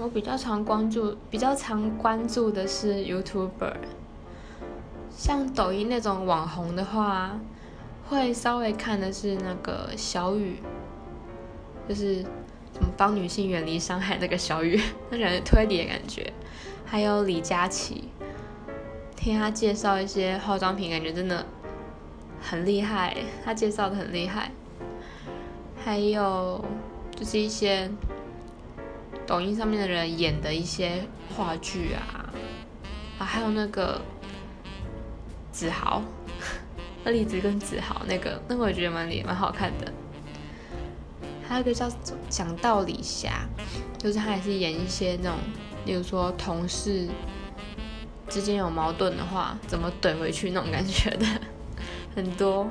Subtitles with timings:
[0.00, 3.74] 我比较常关注，比较常关注的是 YouTuber，
[5.10, 7.38] 像抖音那种网红的话，
[8.08, 10.56] 会稍微看的是那个小雨，
[11.86, 12.22] 就是
[12.72, 16.32] 什么帮女性远离伤害那个小雨， 那感觉推理的感觉，
[16.86, 18.08] 还有李佳琦，
[19.14, 21.44] 听他介绍一些化妆品，感觉真的
[22.40, 23.14] 很厉害，
[23.44, 24.50] 他介绍的很厉害，
[25.84, 26.64] 还有
[27.14, 27.90] 就是一些。
[29.30, 31.04] 抖音上面的人演的一些
[31.36, 32.28] 话剧啊，
[33.16, 34.02] 啊，还有那个
[35.52, 36.02] 子豪，
[37.04, 39.92] 那李子跟子豪那个，那个我觉得蛮厉蛮好看的。
[41.48, 41.88] 还有一个叫
[42.28, 43.46] 讲道理侠，
[43.96, 45.38] 就是他也是演一些那种，
[45.86, 47.06] 例如说同事
[48.28, 51.26] 之间有矛盾的话，怎么怼回去那种感觉的，
[52.16, 52.68] 很多。